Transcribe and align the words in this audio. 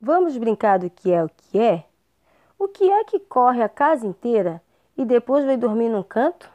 Vamos 0.00 0.36
brincar 0.36 0.78
do 0.78 0.90
que 0.90 1.12
é 1.12 1.22
o 1.22 1.28
que 1.28 1.58
é? 1.58 1.84
O 2.58 2.66
que 2.66 2.90
é 2.90 3.04
que 3.04 3.20
corre 3.20 3.62
a 3.62 3.68
casa 3.68 4.06
inteira 4.06 4.60
e 4.96 5.04
depois 5.04 5.44
vai 5.44 5.56
dormir 5.56 5.88
num 5.88 6.02
canto? 6.02 6.50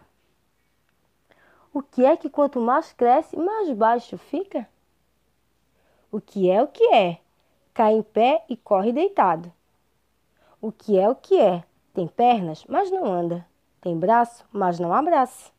O 1.74 1.82
que 1.82 2.06
é 2.06 2.18
que 2.18 2.30
quanto 2.30 2.60
mais 2.60 2.92
cresce, 2.92 3.38
mais 3.38 3.72
baixo 3.72 4.18
fica? 4.18 4.68
O 6.12 6.20
que 6.20 6.50
é 6.50 6.62
o 6.62 6.68
que 6.68 6.84
é? 6.94 7.20
Cai 7.74 7.94
em 7.94 8.04
pé 8.04 8.44
e 8.50 8.58
corre 8.58 8.92
deitado. 8.92 9.52
O 10.62 10.72
que 10.72 11.00
é 11.00 11.10
o 11.10 11.16
que 11.16 11.40
é? 11.40 11.64
Tem 11.94 12.08
pernas, 12.08 12.66
mas 12.68 12.92
não 12.92 13.06
anda. 13.06 13.46
Tem 13.80 13.98
braço, 13.98 14.46
mas 14.52 14.80
não 14.80 14.94
abraça. 14.94 15.55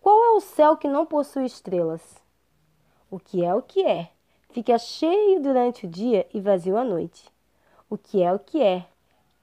Qual 0.00 0.24
é 0.24 0.30
o 0.30 0.40
céu 0.40 0.78
que 0.78 0.88
não 0.88 1.04
possui 1.04 1.44
estrelas? 1.44 2.00
O 3.10 3.18
que 3.18 3.44
é 3.44 3.54
o 3.54 3.60
que 3.60 3.84
é? 3.84 4.08
Fica 4.48 4.78
cheio 4.78 5.42
durante 5.42 5.84
o 5.84 5.88
dia 5.88 6.26
e 6.32 6.40
vazio 6.40 6.78
à 6.78 6.82
noite. 6.82 7.30
O 7.88 7.98
que 7.98 8.22
é 8.22 8.32
o 8.32 8.38
que 8.38 8.62
é? 8.62 8.86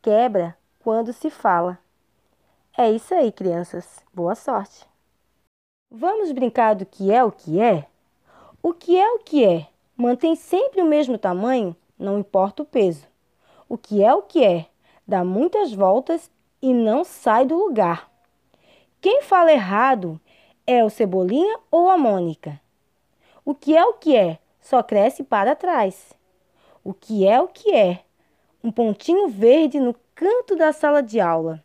Quebra 0.01 0.57
quando 0.79 1.13
se 1.13 1.29
fala. 1.29 1.77
É 2.75 2.89
isso 2.89 3.13
aí, 3.13 3.31
crianças. 3.31 4.03
Boa 4.11 4.33
sorte. 4.33 4.83
Vamos 5.91 6.31
brincar 6.31 6.73
do 6.73 6.87
que 6.87 7.11
é 7.11 7.23
o 7.23 7.31
que 7.31 7.61
é? 7.61 7.85
O 8.63 8.73
que 8.73 8.99
é 8.99 9.11
o 9.11 9.19
que 9.19 9.45
é? 9.45 9.67
Mantém 9.95 10.35
sempre 10.35 10.81
o 10.81 10.87
mesmo 10.87 11.19
tamanho, 11.19 11.75
não 11.99 12.17
importa 12.17 12.63
o 12.63 12.65
peso. 12.65 13.05
O 13.69 13.77
que 13.77 14.03
é 14.03 14.11
o 14.11 14.23
que 14.23 14.43
é? 14.43 14.65
Dá 15.07 15.23
muitas 15.23 15.71
voltas 15.71 16.31
e 16.59 16.73
não 16.73 17.03
sai 17.03 17.45
do 17.45 17.55
lugar. 17.55 18.11
Quem 18.99 19.21
fala 19.21 19.51
errado 19.51 20.19
é 20.67 20.83
o 20.83 20.89
Cebolinha 20.89 21.57
ou 21.71 21.89
a 21.89 21.97
Mônica? 21.97 22.59
O 23.45 23.55
que 23.55 23.75
é 23.75 23.85
o 23.85 23.93
que 23.93 24.17
é? 24.17 24.37
Só 24.59 24.83
cresce 24.83 25.23
para 25.23 25.55
trás. 25.55 26.13
O 26.83 26.93
que 26.93 27.25
é 27.25 27.39
o 27.39 27.47
que 27.47 27.73
é? 27.73 28.03
Um 28.61 28.69
pontinho 28.69 29.29
verde 29.29 29.79
no 29.79 29.95
canto 30.13 30.57
da 30.57 30.73
sala 30.73 31.01
de 31.01 31.21
aula. 31.21 31.63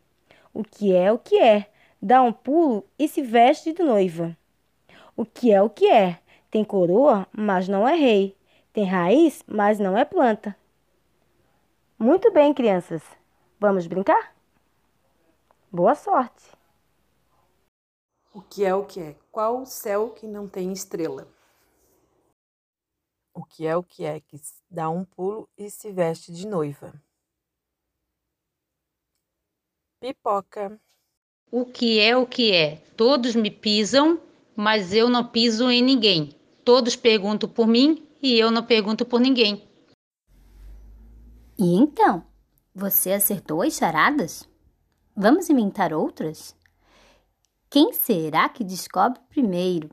O 0.54 0.62
que 0.62 0.94
é 0.94 1.10
o 1.10 1.18
que 1.18 1.36
é? 1.36 1.68
Dá 2.00 2.22
um 2.22 2.32
pulo 2.32 2.84
e 2.96 3.08
se 3.08 3.20
veste 3.22 3.72
de 3.72 3.82
noiva. 3.82 4.36
O 5.16 5.24
que 5.24 5.52
é 5.52 5.60
o 5.60 5.68
que 5.68 5.88
é? 5.88 6.20
Tem 6.48 6.62
coroa, 6.62 7.26
mas 7.32 7.66
não 7.66 7.88
é 7.88 7.96
rei. 7.96 8.36
Tem 8.72 8.84
raiz, 8.84 9.42
mas 9.48 9.80
não 9.80 9.98
é 9.98 10.04
planta. 10.04 10.56
Muito 11.98 12.30
bem, 12.32 12.54
crianças. 12.54 13.02
Vamos 13.58 13.86
brincar? 13.88 14.32
Boa 15.72 15.94
sorte! 15.94 16.61
O 18.34 18.40
que 18.40 18.64
é 18.64 18.74
o 18.74 18.86
que 18.86 18.98
é? 18.98 19.16
Qual 19.30 19.60
o 19.60 19.66
céu 19.66 20.10
que 20.10 20.26
não 20.26 20.48
tem 20.48 20.72
estrela? 20.72 21.28
O 23.34 23.44
que 23.44 23.66
é 23.66 23.76
o 23.76 23.82
que 23.82 24.04
é 24.04 24.20
que 24.20 24.40
dá 24.70 24.88
um 24.88 25.04
pulo 25.04 25.48
e 25.56 25.70
se 25.70 25.92
veste 25.92 26.32
de 26.32 26.46
noiva? 26.46 26.94
Pipoca. 30.00 30.80
O 31.50 31.66
que 31.66 32.00
é 32.00 32.16
o 32.16 32.26
que 32.26 32.52
é? 32.52 32.76
Todos 32.96 33.34
me 33.34 33.50
pisam, 33.50 34.18
mas 34.56 34.94
eu 34.94 35.10
não 35.10 35.26
piso 35.28 35.70
em 35.70 35.82
ninguém. 35.82 36.34
Todos 36.64 36.96
perguntam 36.96 37.48
por 37.48 37.66
mim 37.66 38.06
e 38.22 38.38
eu 38.38 38.50
não 38.50 38.64
pergunto 38.64 39.04
por 39.04 39.20
ninguém. 39.20 39.68
E 41.58 41.76
então, 41.76 42.26
você 42.74 43.12
acertou 43.12 43.60
as 43.60 43.74
charadas? 43.74 44.48
Vamos 45.14 45.50
inventar 45.50 45.92
outras? 45.92 46.56
Quem 47.72 47.90
será 47.94 48.50
que 48.50 48.62
descobre 48.62 49.18
primeiro? 49.30 49.88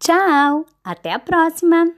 Tchau! 0.00 0.66
Até 0.82 1.12
a 1.12 1.20
próxima! 1.20 1.94